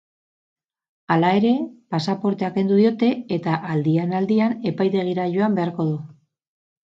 [1.15, 1.51] Hala ere,
[1.95, 6.01] pasaportea kendu diote eta aldian-aldian epaitegira joan beharko du.